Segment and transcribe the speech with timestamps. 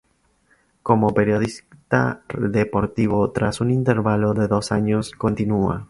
[0.81, 5.79] Como periodista deportivo, tras un intervalo de dos años, continúa.